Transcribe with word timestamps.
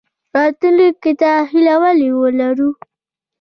راتلونکي 0.35 1.11
ته 1.21 1.31
هیله 1.49 1.75
ولې 1.81 2.09
ولرو؟ 2.21 2.69